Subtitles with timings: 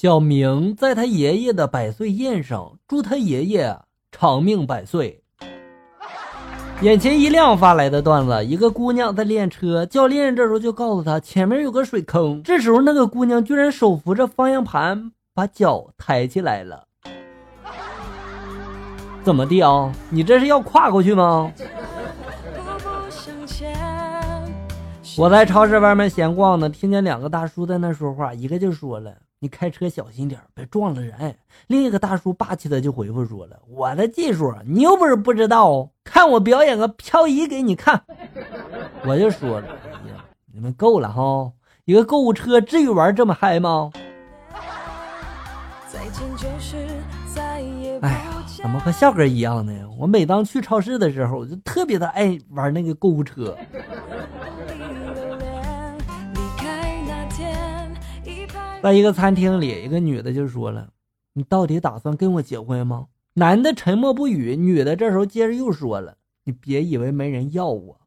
[0.00, 3.76] 小明在他爷爷的百岁宴上，祝他爷爷
[4.12, 5.24] 长命百岁。
[6.82, 12.40] 眼前一亮发来的段子：一个姑娘在练车，教练这时候就告诉她前面有个水坑。
[12.44, 16.84] 这时候那个姑娘居然手扶着方向盘，把脚抬起来了。
[19.24, 19.92] 怎么的啊？
[20.10, 21.52] 你这是要跨过去吗？
[25.16, 31.34] 我在超市外面闲逛呢，听见两个大叔在那说话，一个就说了：“你开车小心点，别撞了人。”
[31.68, 38.02] 另一个大叔霸气的就回复说了：“我的技术你又不是不知道，看我表演个漂移给你看。
[39.06, 39.66] ”我就说了
[40.04, 41.52] ：“哎呀，你们够了哈！
[41.84, 43.90] 一个购物车至于玩这么嗨吗？”
[48.00, 49.72] 哎呀，怎么和笑哥一样呢？
[49.98, 53.56] 我每当去超市的时候，我就特别的爱玩那个购物车。
[58.80, 60.88] 在一个餐厅里，一个女的就说了
[61.34, 68.00] ：“你到底打算跟我结婚吗？”男的沉默不语，女的这时候接着又说了：“你别以为没人要我，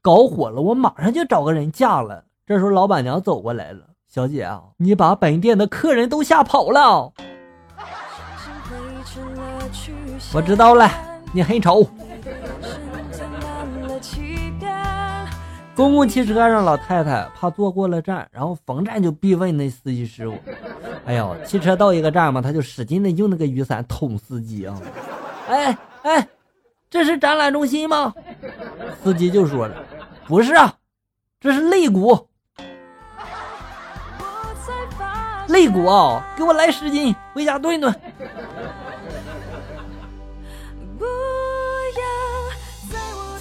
[0.00, 7.12] 搞火了，我马上就找个人嫁了。”这时候老板娘走过来了：“小姐啊，你把本店的客人都吓跑了。
[10.32, 10.88] ”我知道了，
[11.32, 11.84] 你很丑。
[15.74, 20.36] 公共汽车上，老太太怕坐过了站，然后逢站就逼问那司机师傅
[21.06, 24.78] ：“哎呦，汽车到一个站嘛，他就使劲的用那个雨伞捅司机啊！”
[25.48, 26.28] 哎哎，
[26.90, 28.12] 这是展览中心吗？
[29.02, 29.74] 司机就说了
[30.28, 30.74] ：“不是啊，
[31.40, 32.28] 这是肋骨。
[35.48, 37.92] 肋骨啊，给我来十斤，回家炖炖。”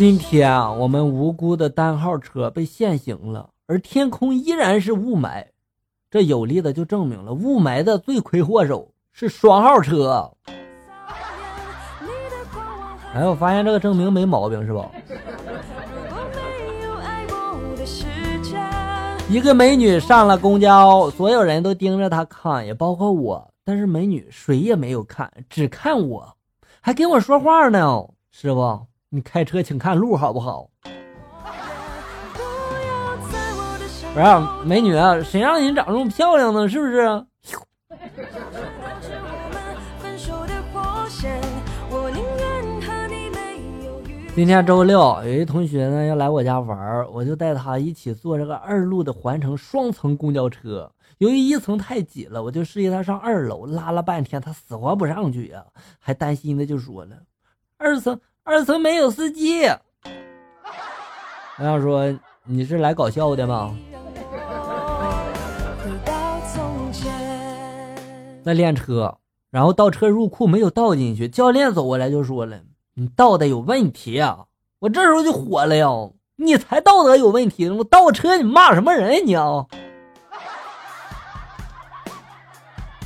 [0.01, 5.45] 今天啊，我们无辜的单号车被限行了，而天空依然是雾霾，
[6.09, 10.31] 这有力的就证明了雾霾的罪魁祸首是双号车。
[13.13, 14.89] 哎，我发现这个证明没毛病，是吧？
[19.29, 26.35] 一个美女上了公交，所有人都盯着她看，也包括我，但是美女谁也没有看，只看我，
[26.81, 28.87] 还跟我说话呢，师傅。
[29.13, 30.69] 你开车请看路好不好？
[34.13, 34.25] 不是
[34.65, 36.65] 美女，谁让你长这么漂亮呢？
[36.65, 37.25] 是不是？
[44.33, 50.89] 今天周六，有一同学呢要来我家玩，我就带他一起坐这个二路的环城双层公交车。
[51.17, 55.65] 由于一层太挤了，我就示意他上二楼，拉了半天他死活不上去呀，
[55.99, 57.17] 还担心的就说了，
[57.77, 58.17] 二层。
[58.43, 59.65] 二层没有司机，
[61.57, 62.11] 我想说
[62.43, 63.75] 你是来搞笑的吗？
[68.43, 69.17] 在练车，
[69.51, 72.59] 然后倒车入库没有倒进去，教练走过来就说了
[72.95, 74.45] ：“你倒的有问题啊！”
[74.79, 75.87] 我这时候就火了呀！
[76.37, 77.75] 你才道德有问题呢！
[77.75, 79.67] 我倒车你骂什么人你啊？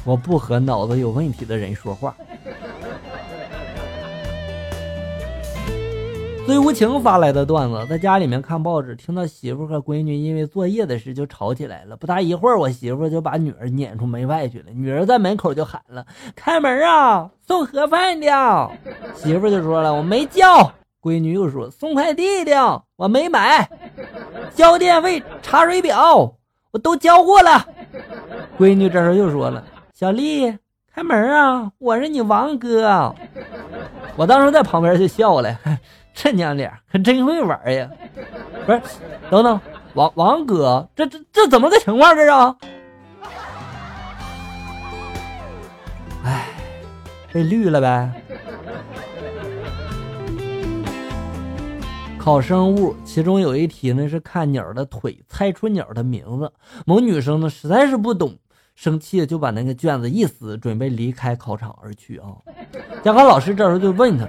[0.06, 2.16] 我不和脑子有问题的人说话。
[6.46, 11.98] 最无情发来的段子，在家里面看报纸，听到媳妇和闺女因为作业的事就吵起来了。
[11.98, 14.66] 不大一会儿，我媳妇就把女儿撵出门外去了。
[14.72, 18.70] 女儿在门口就喊了：“开门啊，送盒饭的。”
[19.16, 23.68] 媳妇就说了：“我没叫。”闺女又说：“送快递的，我没买。
[24.54, 26.32] 交电费、查水表，
[26.72, 27.66] 我都交过了。”
[28.60, 29.64] 闺女这时候又说了
[29.94, 30.56] ：“小丽，
[30.94, 33.16] 开门啊，我是你王哥。”
[34.16, 35.60] 我当时在旁边就笑了。
[36.14, 37.90] 这娘俩可真会玩呀！
[38.66, 38.82] 不是，
[39.30, 39.60] 等等，
[39.96, 42.16] 王王哥，这这这怎么个情况？
[42.16, 42.30] 这是？
[46.24, 46.48] 哎，
[47.34, 48.10] 被绿了呗。
[52.18, 56.52] 考生物，其中有一题呢是看鸟的腿，猜出鸟的名字。
[56.86, 58.38] 某女生呢实在是不懂，
[58.76, 62.28] 生气就把那个卷子一撕，准备离开考场而去啊。
[63.04, 64.28] 监考老师这时候就问他：“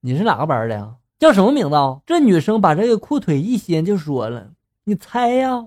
[0.00, 1.98] 你是哪个班的呀？”叫什么名字啊？
[2.06, 4.48] 这女生把这个裤腿一掀就说了
[4.84, 5.64] ：“你猜呀？”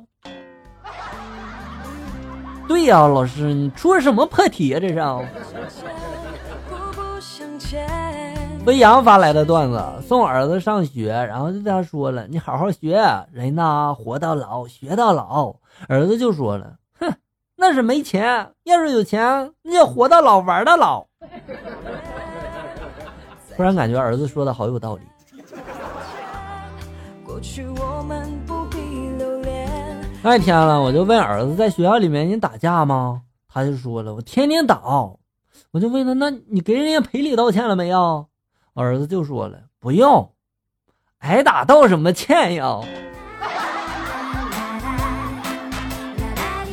[2.67, 4.79] 对呀，老师，你出了什么破题啊？
[4.79, 4.95] 这是。
[8.65, 13.01] 飞扬发来的段子，送儿子上学，然后就对他说了：“你好好学，
[13.31, 15.55] 人呐，活到老学到老。”
[15.87, 16.75] 儿子就说了：“，
[17.69, 21.05] 那是没钱，要是有钱，那叫活到老玩到老。”
[23.57, 25.01] 突然感觉儿子说的好有道理。
[30.23, 33.23] 那天了，我就问儿子，在学校里面你打架吗？
[33.49, 34.79] 他他就说了：“我天天打。”
[35.71, 38.27] 我就问他：“那你给人家赔礼道歉了没有？”
[38.75, 40.31] 儿子就说了：“不用，
[41.17, 42.79] 挨打道什么歉呀？”